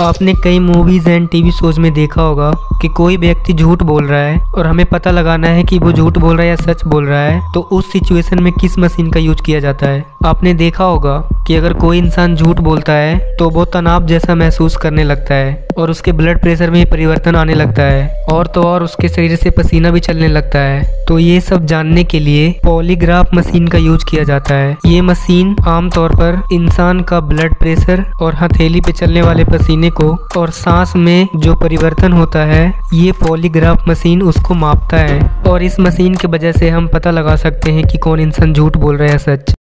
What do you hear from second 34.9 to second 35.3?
है।